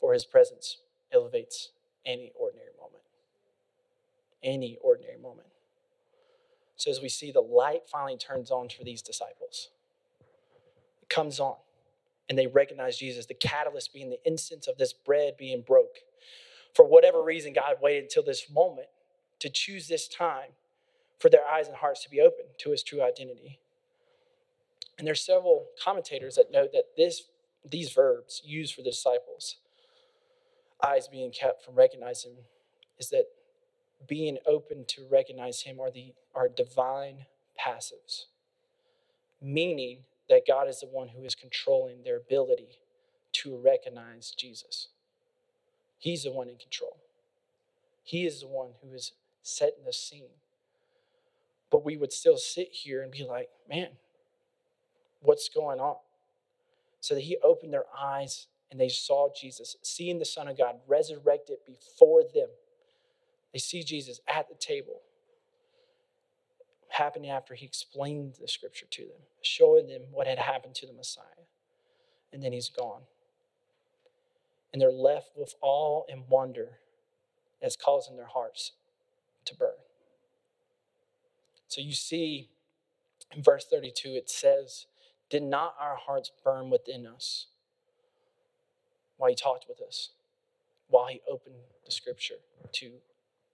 [0.00, 0.78] For his presence
[1.12, 1.70] elevates
[2.04, 2.67] any ordinary.
[4.42, 5.48] Any ordinary moment.
[6.76, 9.70] So as we see the light finally turns on for these disciples,
[11.02, 11.56] it comes on
[12.28, 15.98] and they recognize Jesus, the catalyst being the instance of this bread being broke.
[16.74, 18.88] For whatever reason, God waited until this moment
[19.40, 20.50] to choose this time
[21.18, 23.58] for their eyes and hearts to be open to his true identity.
[24.98, 27.22] And there's several commentators that note that this,
[27.68, 29.56] these verbs used for the disciples,
[30.84, 32.36] eyes being kept from recognizing,
[32.98, 33.24] is that
[34.06, 37.26] being open to recognize him are the are divine
[37.58, 38.26] passives.
[39.40, 42.78] Meaning that god is the one who is controlling their ability
[43.32, 44.88] to recognize jesus.
[45.98, 46.96] He's the one in control.
[48.04, 50.30] He is the one who is setting the scene.
[51.70, 53.88] But we would still sit here and be like man
[55.20, 55.96] what's going on?
[57.00, 60.76] So that he opened their eyes and they saw jesus seeing the son of god
[60.86, 62.48] resurrected before them
[63.58, 65.00] they see Jesus at the table,
[66.90, 70.92] happening after he explained the scripture to them, showing them what had happened to the
[70.92, 71.24] Messiah.
[72.32, 73.02] And then he's gone.
[74.72, 76.78] And they're left with awe and wonder
[77.60, 78.74] that's causing their hearts
[79.46, 79.70] to burn.
[81.66, 82.50] So you see
[83.34, 84.86] in verse 32, it says,
[85.30, 87.48] Did not our hearts burn within us
[89.16, 90.10] while he talked with us,
[90.86, 92.36] while he opened the scripture
[92.74, 92.92] to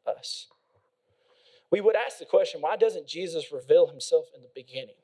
[0.06, 0.46] us.
[1.70, 4.94] We would ask the question, why doesn't Jesus reveal himself in the beginning?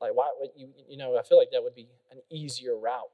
[0.00, 3.10] Like, why would you, you know, I feel like that would be an easier route.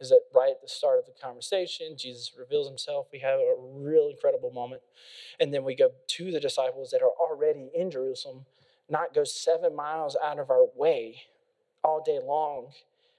[0.00, 1.96] Is that right at the start of the conversation?
[1.96, 3.06] Jesus reveals himself.
[3.12, 4.82] We have a real incredible moment.
[5.40, 8.44] And then we go to the disciples that are already in Jerusalem,
[8.90, 11.22] not go seven miles out of our way
[11.82, 12.68] all day long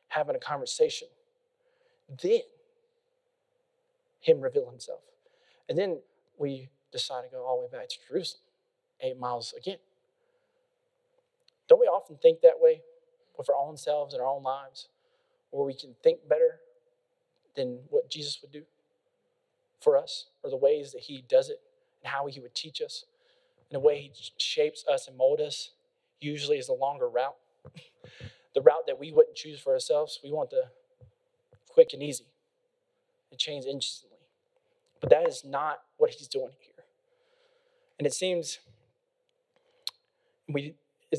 [0.09, 1.07] having a conversation.
[2.21, 2.41] Then,
[4.19, 5.01] him reveal himself.
[5.69, 5.99] And then
[6.37, 8.41] we decide to go all the way back to Jerusalem,
[9.01, 9.77] eight miles again.
[11.67, 12.81] Don't we often think that way
[13.37, 14.89] with our own selves and our own lives,
[15.51, 16.59] where we can think better
[17.55, 18.63] than what Jesus would do
[19.81, 21.59] for us, or the ways that He does it,
[22.01, 23.05] and how He would teach us,
[23.69, 25.71] and the way He shapes us and molds us,
[26.19, 27.35] usually is the longer route.
[28.55, 30.19] the route that we wouldn't choose for ourselves.
[30.23, 30.63] We want the
[31.69, 32.25] quick and easy.
[33.31, 34.17] It changes instantly.
[34.99, 36.76] But that is not what He's doing here.
[37.97, 38.59] And it seems
[40.47, 40.75] we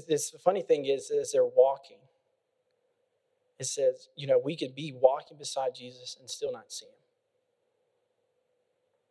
[0.07, 1.99] this funny thing is as they're walking,
[3.59, 6.93] it says, you know, we could be walking beside Jesus and still not see him.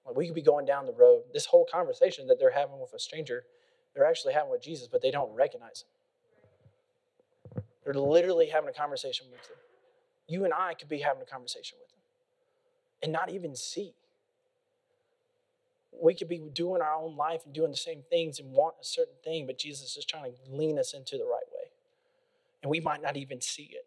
[0.05, 1.23] Like we could be going down the road.
[1.33, 3.43] This whole conversation that they're having with a stranger,
[3.93, 7.63] they're actually having with Jesus, but they don't recognize him.
[7.83, 9.57] They're literally having a conversation with him.
[10.27, 11.99] You and I could be having a conversation with him
[13.03, 13.93] and not even see
[16.01, 18.85] we could be doing our own life and doing the same things and want a
[18.85, 21.69] certain thing, but Jesus is trying to lean us into the right way.
[22.61, 23.85] And we might not even see it.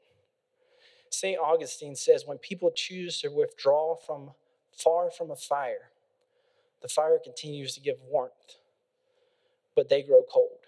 [1.11, 1.38] St.
[1.38, 4.31] Augustine says when people choose to withdraw from
[4.73, 5.90] far from a fire,
[6.83, 8.57] the fire continues to give warmth,
[9.75, 10.59] but they grow cold.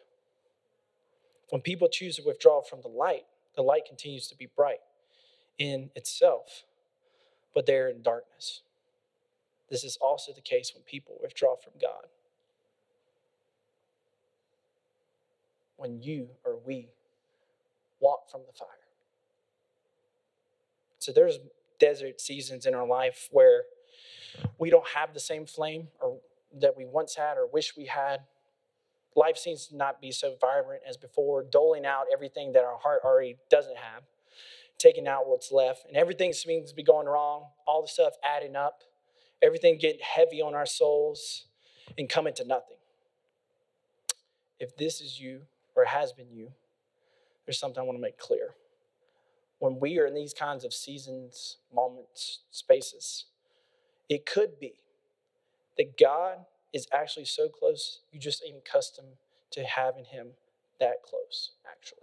[1.50, 3.24] When people choose to withdraw from the light,
[3.54, 4.80] the light continues to be bright
[5.58, 6.64] in itself,
[7.54, 8.62] but they're in darkness.
[9.72, 12.04] This is also the case when people withdraw from God.
[15.78, 16.90] When you or we
[17.98, 18.68] walk from the fire.
[20.98, 21.38] So there's
[21.80, 23.62] desert seasons in our life where
[24.58, 26.18] we don't have the same flame or
[26.60, 28.20] that we once had or wish we had.
[29.16, 33.00] Life seems to not be so vibrant as before, doling out everything that our heart
[33.06, 34.02] already doesn't have,
[34.76, 38.54] taking out what's left, and everything seems to be going wrong, all the stuff adding
[38.54, 38.82] up
[39.42, 41.46] everything getting heavy on our souls
[41.98, 42.76] and coming to nothing.
[44.60, 45.42] If this is you
[45.74, 46.52] or has been you,
[47.44, 48.54] there's something I want to make clear.
[49.58, 53.26] When we are in these kinds of seasons, moments, spaces,
[54.08, 54.74] it could be
[55.76, 56.38] that God
[56.72, 59.16] is actually so close, you just ain't accustomed
[59.50, 60.28] to having Him
[60.80, 61.98] that close, actually.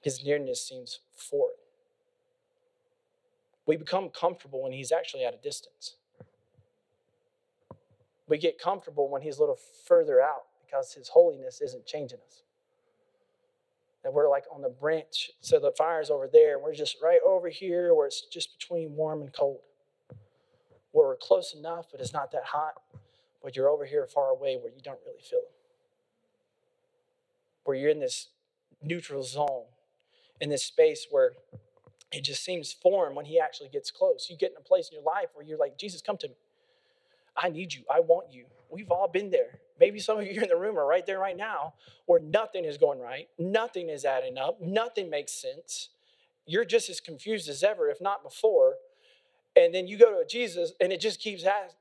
[0.00, 1.54] His nearness seems foreign.
[3.66, 5.96] We become comfortable when He's actually at a distance.
[8.28, 12.42] We get comfortable when He's a little further out because His holiness isn't changing us.
[14.02, 17.20] That we're like on the branch, so the fire's over there, and we're just right
[17.26, 19.60] over here where it's just between warm and cold.
[20.92, 22.74] Where we're close enough, but it's not that hot,
[23.42, 25.52] but you're over here far away where you don't really feel it.
[27.64, 28.28] Where you're in this
[28.82, 29.64] neutral zone,
[30.40, 31.32] in this space where
[32.14, 34.28] it just seems foreign when he actually gets close.
[34.30, 36.36] You get in a place in your life where you're like, Jesus, come to me.
[37.36, 37.82] I need you.
[37.92, 38.44] I want you.
[38.70, 39.58] We've all been there.
[39.80, 41.74] Maybe some of you in the room are right there right now
[42.06, 45.88] where nothing is going right, nothing is adding up, nothing makes sense.
[46.46, 48.74] You're just as confused as ever, if not before.
[49.56, 51.74] And then you go to Jesus and it just keeps happening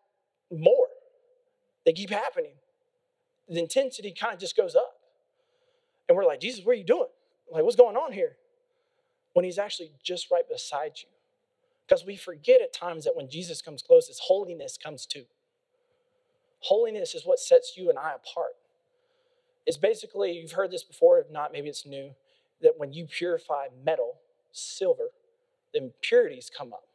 [0.52, 0.88] more.
[1.86, 2.54] They keep happening.
[3.48, 4.96] The intensity kind of just goes up.
[6.08, 7.10] And we're like, Jesus, what are you doing?
[7.52, 8.38] Like, what's going on here?
[9.34, 11.10] When he's actually just right beside you.
[11.88, 15.26] Because we forget at times that when Jesus comes close, his holiness comes too.
[16.62, 18.54] Holiness is what sets you and I apart.
[19.66, 22.12] It's basically, you've heard this before, if not, maybe it's new,
[22.62, 24.20] that when you purify metal,
[24.52, 25.10] silver,
[25.74, 26.86] the impurities come up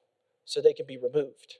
[0.44, 1.58] so they can be removed.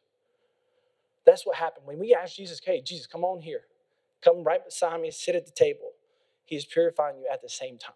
[1.26, 1.86] That's what happened.
[1.86, 3.62] When we asked Jesus, hey, Jesus, come on here.
[4.22, 5.92] Come right beside me, sit at the table.
[6.46, 7.94] He's purifying you at the same time.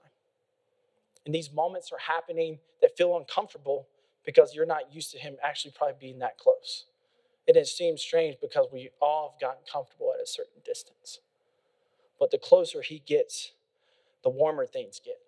[1.25, 3.87] And these moments are happening that feel uncomfortable
[4.25, 6.87] because you're not used to him actually probably being that close.
[7.47, 11.21] And it seems strange because we all have gotten comfortable at a certain distance.
[12.19, 13.53] But the closer he gets,
[14.23, 15.19] the warmer things get.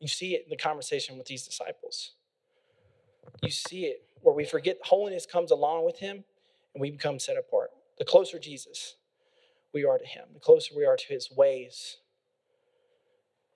[0.00, 2.12] You see it in the conversation with these disciples.
[3.42, 6.24] You see it where we forget holiness comes along with him
[6.74, 7.70] and we become set apart.
[7.98, 8.96] The closer Jesus
[9.72, 11.98] we are to him, the closer we are to his ways.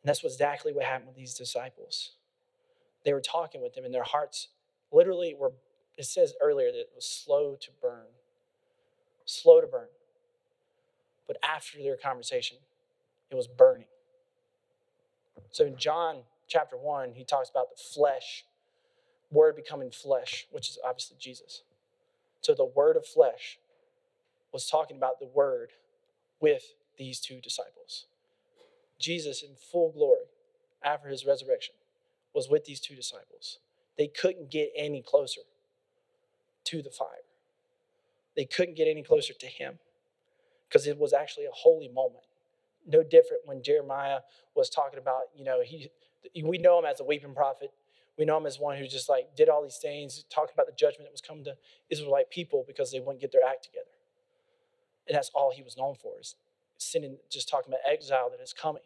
[0.06, 2.12] And that's exactly what happened with these disciples.
[3.04, 4.46] They were talking with them, and their hearts
[4.92, 5.50] literally were
[5.98, 8.06] it says earlier that it was slow to burn.
[9.24, 9.88] Slow to burn.
[11.26, 12.58] But after their conversation,
[13.32, 13.86] it was burning.
[15.50, 18.44] So in John chapter 1, he talks about the flesh,
[19.32, 21.64] word becoming flesh, which is obviously Jesus.
[22.42, 23.58] So the word of flesh
[24.52, 25.70] was talking about the word
[26.38, 28.06] with these two disciples.
[28.98, 30.26] Jesus, in full glory,
[30.82, 31.74] after his resurrection,
[32.34, 33.58] was with these two disciples.
[33.98, 35.42] They couldn't get any closer
[36.64, 37.24] to the fire.
[38.36, 39.78] They couldn't get any closer to him
[40.68, 42.24] because it was actually a holy moment.
[42.86, 44.20] No different when Jeremiah
[44.54, 45.90] was talking about, you know, he
[46.44, 47.70] we know him as a weeping prophet.
[48.18, 50.72] We know him as one who just like did all these things, talking about the
[50.72, 51.56] judgment that was coming to
[51.90, 53.86] Israelite people because they wouldn't get their act together.
[55.08, 56.34] And that's all he was known for is
[56.78, 58.82] sending, just talking about exile that is coming.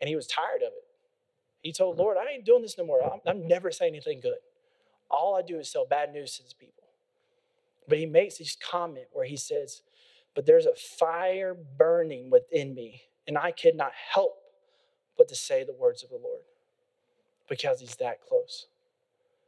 [0.00, 0.84] And he was tired of it.
[1.62, 3.02] He told Lord, I ain't doing this no more.
[3.04, 4.38] I'm, I'm never saying anything good.
[5.10, 6.84] All I do is sell bad news to these people.
[7.88, 9.82] But he makes this comment where he says,
[10.34, 14.38] But there's a fire burning within me, and I could not help
[15.16, 16.40] but to say the words of the Lord
[17.48, 18.66] because he's that close.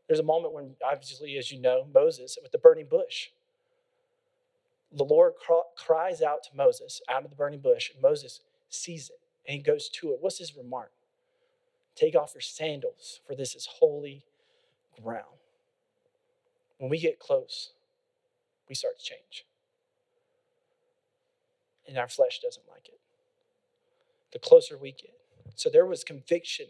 [0.07, 3.31] There's a moment when, obviously, as you know, Moses with the burning bush.
[4.95, 5.33] The Lord
[5.77, 9.63] cries out to Moses out of the burning bush, and Moses sees it and he
[9.63, 10.19] goes to it.
[10.21, 10.93] What's his remark?
[11.97, 14.25] Take off your sandals, for this is holy
[15.03, 15.27] ground.
[16.79, 17.73] When we get close,
[18.69, 19.45] we start to change.
[21.87, 22.99] And our flesh doesn't like it.
[24.33, 25.15] The closer we get.
[25.55, 26.67] So there was conviction,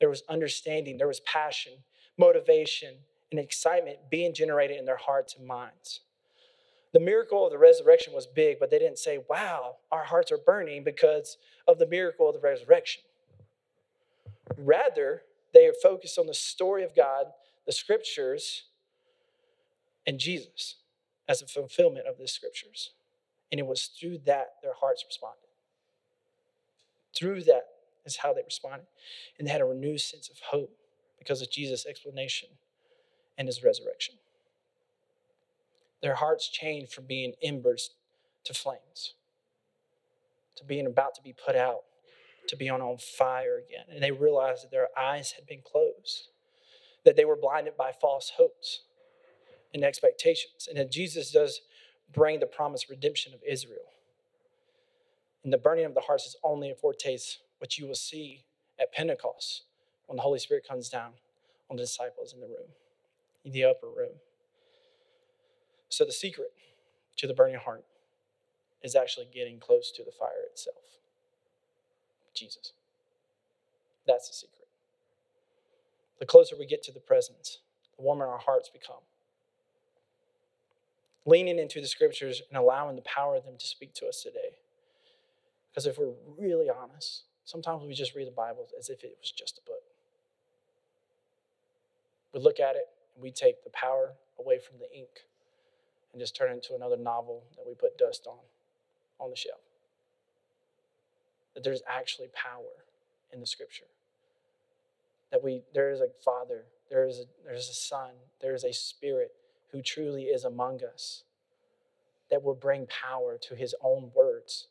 [0.00, 1.72] there was understanding, there was passion,
[2.18, 2.94] motivation,
[3.30, 6.00] and excitement being generated in their hearts and minds.
[6.94, 10.38] The miracle of the resurrection was big, but they didn't say, Wow, our hearts are
[10.38, 11.36] burning because
[11.66, 13.02] of the miracle of the resurrection.
[14.56, 15.22] Rather,
[15.52, 17.26] they are focused on the story of God,
[17.66, 18.66] the scriptures,
[20.06, 20.76] and Jesus
[21.28, 22.90] as a fulfillment of the scriptures.
[23.50, 25.48] And it was through that their hearts responded.
[27.16, 27.64] Through that
[28.04, 28.86] is how they responded.
[29.38, 30.76] And they had a renewed sense of hope
[31.18, 32.50] because of Jesus' explanation
[33.36, 34.14] and his resurrection.
[36.04, 37.92] Their hearts changed from being embers
[38.44, 39.14] to flames,
[40.54, 41.84] to being about to be put out,
[42.46, 43.86] to be on fire again.
[43.90, 46.28] And they realized that their eyes had been closed,
[47.06, 48.82] that they were blinded by false hopes
[49.72, 50.68] and expectations.
[50.68, 51.62] And that Jesus does
[52.12, 53.88] bring the promised redemption of Israel.
[55.42, 58.44] And the burning of the hearts is only a foretaste what you will see
[58.78, 59.62] at Pentecost
[60.04, 61.12] when the Holy Spirit comes down
[61.70, 62.68] on the disciples in the room,
[63.42, 64.16] in the upper room.
[65.94, 66.52] So, the secret
[67.18, 67.84] to the burning heart
[68.82, 70.98] is actually getting close to the fire itself
[72.34, 72.72] Jesus.
[74.04, 74.66] That's the secret.
[76.18, 77.60] The closer we get to the presence,
[77.96, 79.04] the warmer our hearts become.
[81.24, 84.58] Leaning into the scriptures and allowing the power of them to speak to us today.
[85.70, 89.30] Because if we're really honest, sometimes we just read the Bible as if it was
[89.30, 89.84] just a book.
[92.32, 95.20] We look at it and we take the power away from the ink
[96.14, 98.38] and just turn it into another novel that we put dust on
[99.18, 99.60] on the shelf.
[101.54, 102.86] That there's actually power
[103.32, 103.84] in the scripture.
[105.32, 108.72] That we there is a father, there is a there's a son, there is a
[108.72, 109.32] spirit
[109.72, 111.24] who truly is among us
[112.30, 114.68] that will bring power to his own words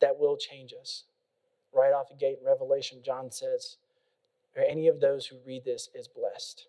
[0.00, 1.04] that will change us.
[1.74, 3.76] Right off the gate in Revelation, John says,
[4.56, 6.66] any of those who read this is blessed.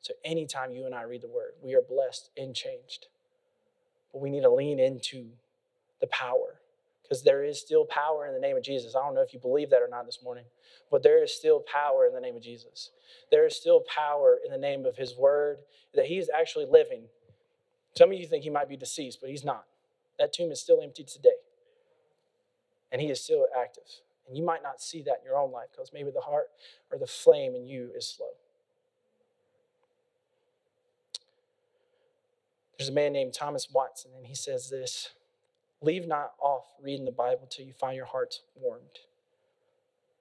[0.00, 3.06] So anytime you and I read the word, we are blessed and changed.
[4.12, 5.26] But we need to lean into
[6.00, 6.60] the power
[7.02, 8.94] because there is still power in the name of Jesus.
[8.94, 10.44] I don't know if you believe that or not this morning,
[10.90, 12.90] but there is still power in the name of Jesus.
[13.30, 15.58] There is still power in the name of his word
[15.94, 17.02] that he is actually living.
[17.96, 19.64] Some of you think he might be deceased, but he's not.
[20.18, 21.30] That tomb is still empty today.
[22.92, 23.84] And he is still active.
[24.26, 26.46] And you might not see that in your own life because maybe the heart
[26.92, 28.30] or the flame in you is slow.
[32.80, 35.10] There's a man named Thomas Watson, and he says this
[35.82, 39.00] Leave not off reading the Bible till you find your hearts warmed.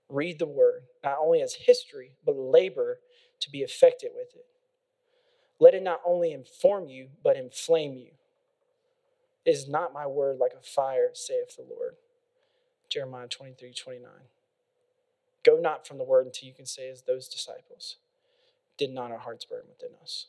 [0.10, 3.00] Read the word, not only as history, but labor
[3.40, 4.46] to be affected with it.
[5.62, 8.12] Let it not only inform you, but inflame you.
[9.46, 11.96] Is not my word like a fire, saith the Lord?
[12.90, 14.12] Jeremiah 23 29.
[15.46, 17.96] Go not from the word until you can say, as those disciples,
[18.78, 20.26] did not our hearts burn within us?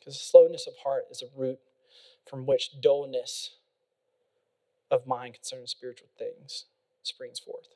[0.00, 1.58] Because slowness of heart is a root
[2.28, 3.56] from which dullness
[4.90, 6.64] of mind concerning spiritual things
[7.02, 7.68] springs forth.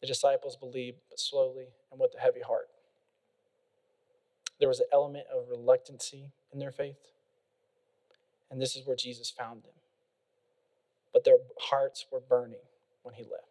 [0.00, 2.68] The disciples believed, but slowly and with a heavy heart.
[4.58, 7.08] There was an element of reluctancy in their faith,
[8.50, 9.72] and this is where Jesus found them.
[11.12, 12.60] But their hearts were burning
[13.02, 13.44] when he left.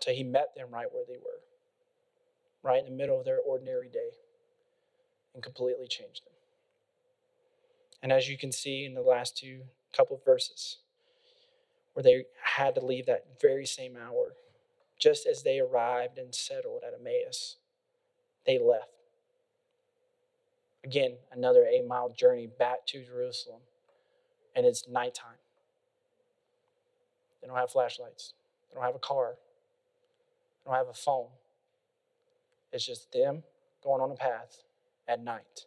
[0.00, 1.40] So he met them right where they were,
[2.62, 4.10] right in the middle of their ordinary day,
[5.34, 6.32] and completely changed them.
[8.02, 9.62] And as you can see in the last two
[9.96, 10.78] couple of verses,
[11.94, 14.34] where they had to leave that very same hour,
[14.98, 17.56] just as they arrived and settled at Emmaus,
[18.46, 18.90] they left.
[20.84, 23.60] Again, another eight mile journey back to Jerusalem,
[24.54, 25.38] and it's nighttime.
[27.40, 28.34] They don't have flashlights,
[28.70, 29.34] they don't have a car,
[30.64, 31.28] they don't have a phone.
[32.72, 33.42] It's just them
[33.82, 34.62] going on a path
[35.08, 35.66] at night.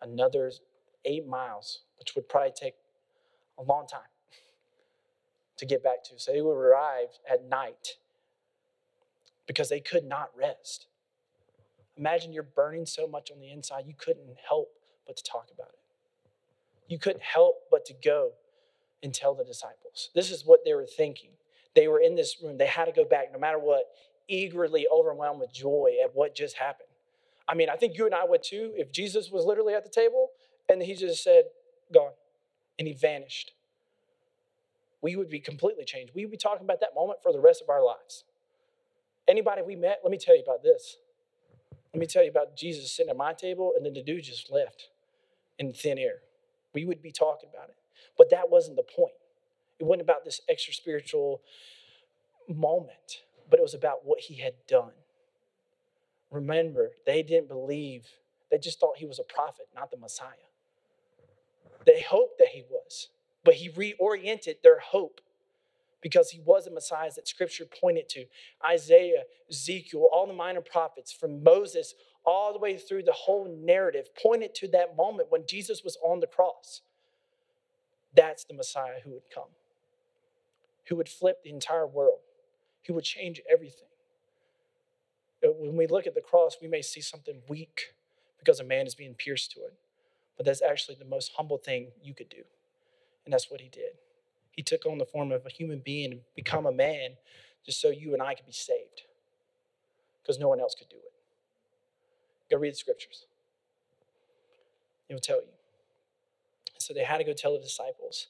[0.00, 0.50] Another
[1.04, 2.74] eight miles, which would probably take
[3.58, 4.00] a long time
[5.58, 6.18] to get back to.
[6.18, 7.98] So they would arrive at night
[9.46, 10.86] because they could not rest.
[11.96, 14.68] Imagine you're burning so much on the inside, you couldn't help
[15.06, 15.80] but to talk about it.
[16.88, 18.30] You couldn't help but to go
[19.02, 20.10] and tell the disciples.
[20.14, 21.30] This is what they were thinking.
[21.74, 23.84] They were in this room, they had to go back no matter what,
[24.28, 26.89] eagerly overwhelmed with joy at what just happened.
[27.50, 29.90] I mean, I think you and I would too if Jesus was literally at the
[29.90, 30.28] table
[30.68, 31.44] and he just said,
[31.92, 32.12] Gone.
[32.78, 33.52] And he vanished.
[35.02, 36.12] We would be completely changed.
[36.14, 38.24] We would be talking about that moment for the rest of our lives.
[39.26, 40.96] Anybody we met, let me tell you about this.
[41.92, 44.50] Let me tell you about Jesus sitting at my table, and then the dude just
[44.50, 44.90] left
[45.58, 46.20] in thin air.
[46.72, 47.76] We would be talking about it.
[48.16, 49.14] But that wasn't the point.
[49.78, 51.42] It wasn't about this extra spiritual
[52.48, 54.92] moment, but it was about what he had done.
[56.30, 58.06] Remember, they didn't believe,
[58.50, 60.28] they just thought he was a prophet, not the Messiah.
[61.86, 63.08] They hoped that he was,
[63.44, 65.20] but he reoriented their hope
[66.02, 68.26] because he was a Messiah that scripture pointed to.
[68.64, 74.08] Isaiah, Ezekiel, all the minor prophets, from Moses all the way through the whole narrative,
[74.22, 76.82] pointed to that moment when Jesus was on the cross.
[78.14, 79.50] That's the Messiah who would come,
[80.88, 82.20] who would flip the entire world,
[82.86, 83.89] who would change everything.
[85.44, 87.94] Uh, when we look at the cross, we may see something weak
[88.38, 89.74] because a man is being pierced to it.
[90.36, 92.42] But that's actually the most humble thing you could do.
[93.24, 93.92] And that's what he did.
[94.52, 97.10] He took on the form of a human being and become a man
[97.64, 99.02] just so you and I could be saved.
[100.22, 101.12] Because no one else could do it.
[102.50, 103.26] Go read the scriptures.
[105.08, 105.48] It will tell you.
[106.78, 108.28] So they had to go tell the disciples.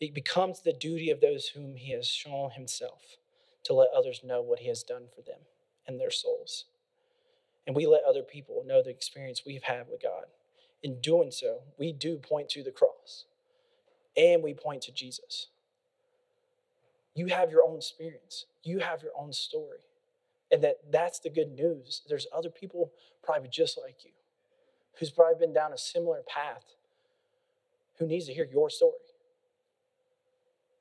[0.00, 3.16] It becomes the duty of those whom he has shown himself
[3.64, 5.40] to let others know what he has done for them
[5.86, 6.66] and their souls.
[7.66, 10.24] And we let other people know the experience we've had with God.
[10.82, 13.24] In doing so, we do point to the cross
[14.16, 15.48] and we point to Jesus.
[17.14, 19.78] You have your own experience, you have your own story.
[20.50, 22.02] And that that's the good news.
[22.08, 24.10] There's other people probably just like you
[24.98, 26.64] who's probably been down a similar path
[27.98, 28.92] who needs to hear your story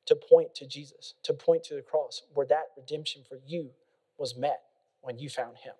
[0.06, 3.70] to point to Jesus, to point to the cross where that redemption for you
[4.18, 4.62] was met
[5.04, 5.76] when you found him.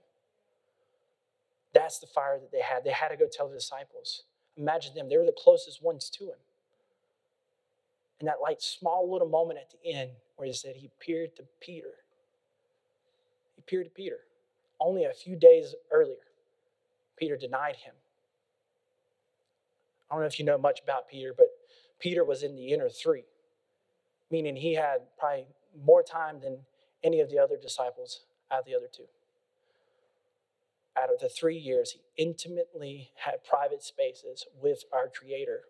[1.74, 2.84] That's the fire that they had.
[2.84, 4.24] They had to go tell the disciples.
[4.56, 6.38] Imagine them, they were the closest ones to him.
[8.20, 11.44] And that like small little moment at the end where he said he appeared to
[11.60, 11.90] Peter.
[13.56, 14.20] He appeared to Peter.
[14.80, 16.16] Only a few days earlier,
[17.18, 17.96] Peter denied him.
[20.12, 21.48] I don't know if you know much about Peter, but
[22.00, 23.24] Peter was in the inner three
[24.34, 25.46] meaning he had probably
[25.86, 26.58] more time than
[27.04, 28.22] any of the other disciples
[28.52, 29.06] out of the other two.
[30.98, 35.62] Out of the three years, he intimately had private spaces with our Creator.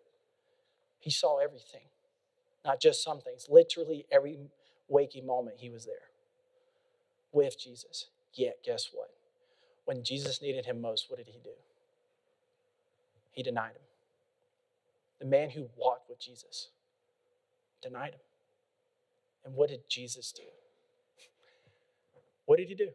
[1.00, 1.88] He saw everything,
[2.64, 3.46] not just some things.
[3.48, 4.38] Literally every
[4.88, 6.10] waking moment, he was there
[7.32, 8.08] with Jesus.
[8.34, 9.10] Yet, guess what?
[9.84, 11.50] When Jesus needed him most, what did he do?
[13.32, 13.82] He denied him.
[15.20, 16.68] The man who walked with Jesus
[17.82, 18.20] denied him.
[19.44, 20.42] And what did Jesus do?
[22.46, 22.90] What did he do?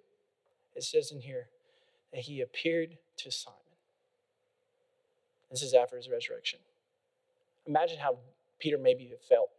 [0.75, 1.47] It says in here
[2.13, 3.57] that he appeared to Simon.
[5.51, 6.59] This is after his resurrection.
[7.65, 8.17] Imagine how
[8.59, 9.49] Peter maybe felt.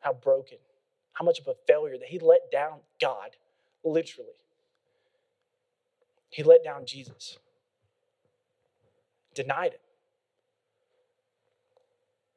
[0.00, 0.58] How broken,
[1.14, 3.30] how much of a failure that he let down God,
[3.82, 4.30] literally.
[6.30, 7.38] He let down Jesus,
[9.34, 9.80] denied him.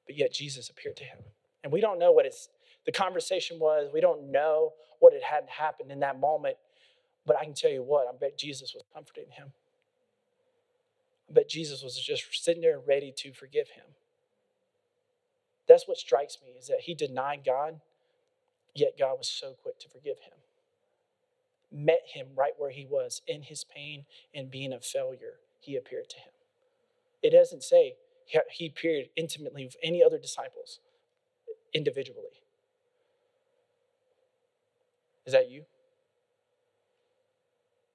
[0.08, 1.20] But yet Jesus appeared to him.
[1.64, 2.50] And we don't know what it's,
[2.86, 3.90] the conversation was.
[3.94, 6.58] We don't know what had had happened in that moment.
[7.26, 9.52] But I can tell you what, I bet Jesus was comforting him.
[11.30, 13.86] I bet Jesus was just sitting there ready to forgive him.
[15.68, 17.82] That's what strikes me is that he denied God,
[18.76, 20.34] yet God was so quick to forgive him.
[21.72, 25.36] Met him right where he was in his pain and being a failure.
[25.60, 26.32] He appeared to him.
[27.24, 27.96] It doesn't say
[28.50, 30.80] he appeared intimately with any other disciples
[31.74, 32.31] individually.
[35.26, 35.64] Is that you?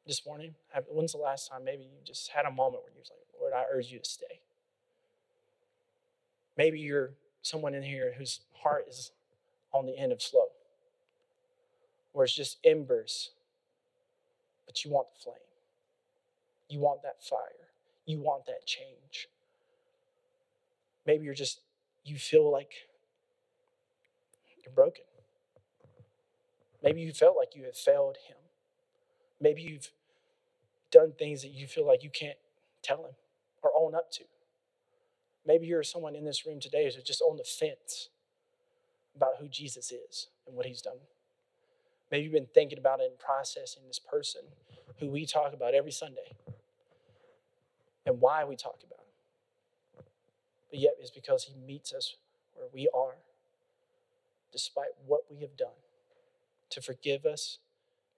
[0.06, 0.54] This morning?
[0.88, 3.52] When's the last time maybe you just had a moment where you was like, Lord,
[3.52, 4.40] I urge you to stay?
[6.56, 7.10] Maybe you're
[7.42, 9.10] someone in here whose heart is
[9.72, 10.46] on the end of slow,
[12.12, 13.30] where it's just embers,
[14.64, 15.36] but you want the flame.
[16.68, 17.68] You want that fire.
[18.06, 19.28] You want that change.
[21.06, 21.60] Maybe you're just,
[22.04, 22.72] you feel like
[24.64, 25.04] you're broken.
[26.82, 28.36] Maybe you felt like you have failed him.
[29.40, 29.90] Maybe you've
[30.90, 32.38] done things that you feel like you can't
[32.82, 33.14] tell him
[33.62, 34.24] or own up to.
[35.46, 38.08] Maybe you're someone in this room today who's just on the fence
[39.14, 40.98] about who Jesus is and what he's done.
[42.10, 44.42] Maybe you've been thinking about it and processing this person
[45.00, 46.36] who we talk about every Sunday
[48.04, 50.04] and why we talk about him.
[50.70, 52.16] But yet it's because he meets us
[52.54, 53.16] where we are
[54.52, 55.68] despite what we have done
[56.70, 57.58] to forgive us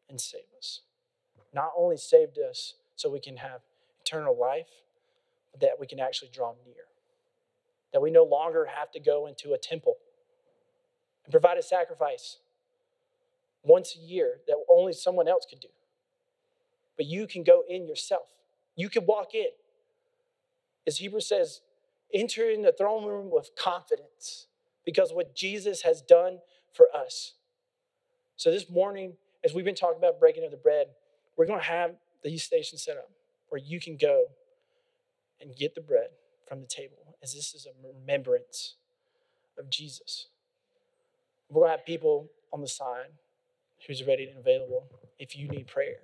[0.09, 0.81] and save us.
[1.53, 3.61] Not only saved us so we can have
[4.01, 4.69] eternal life,
[5.51, 6.85] but that we can actually draw near.
[7.93, 9.97] That we no longer have to go into a temple
[11.25, 12.39] and provide a sacrifice
[13.63, 15.69] once a year that only someone else could do.
[16.97, 18.29] But you can go in yourself.
[18.77, 19.49] You can walk in.
[20.87, 21.61] As Hebrews says,
[22.13, 24.47] enter in the throne room with confidence
[24.85, 26.39] because what Jesus has done
[26.73, 27.35] for us.
[28.39, 29.15] So this morning,
[29.45, 30.87] as we've been talking about breaking of the bread,
[31.37, 33.11] we're going to have these stations set up
[33.49, 34.27] where you can go
[35.41, 36.11] and get the bread
[36.49, 38.77] from the table, as this is a remembrance
[39.59, 40.29] of Jesus.
[41.51, 43.11] We're going to have people on the side
[43.89, 44.85] who's ready and available
[45.19, 45.97] if you need prayer.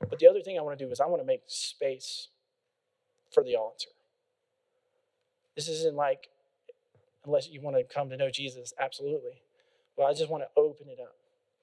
[0.00, 2.26] But the other thing I want to do is I want to make space
[3.32, 3.90] for the altar.
[5.54, 6.28] This isn't like
[7.24, 9.42] unless you want to come to know Jesus, absolutely.
[9.96, 11.14] Well, I just want to open it up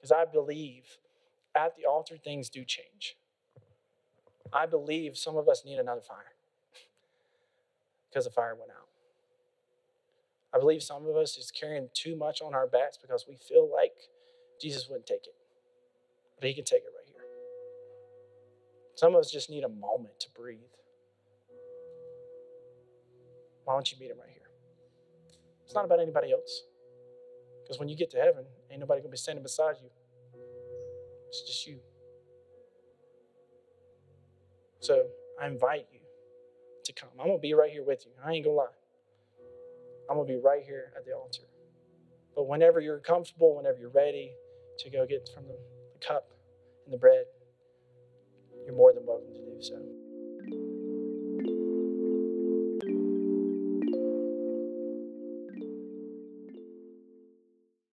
[0.05, 0.99] because I believe
[1.55, 3.15] at the altar things do change.
[4.53, 6.35] I believe some of us need another fire
[8.09, 8.87] because the fire went out.
[10.53, 13.67] I believe some of us is carrying too much on our backs because we feel
[13.71, 13.93] like
[14.61, 15.33] Jesus wouldn't take it,
[16.39, 17.25] but He can take it right here.
[18.93, 20.59] Some of us just need a moment to breathe.
[23.63, 24.51] Why don't you meet Him right here?
[25.65, 26.61] It's not about anybody else.
[27.63, 29.89] Because when you get to heaven, ain't nobody to be standing beside you.
[31.29, 31.79] It's just you.
[34.79, 35.05] So
[35.41, 35.99] I invite you
[36.85, 37.09] to come.
[37.19, 38.11] I'm to be right here with you.
[38.23, 38.67] I ain't to lie.
[40.09, 41.41] I'm to be right here at the altar.
[42.35, 44.33] But whenever you're comfortable, whenever you're ready
[44.79, 45.57] to go get from the
[46.05, 46.27] cup
[46.85, 47.25] and the bread,
[48.65, 50.04] you're more than welcome to do so.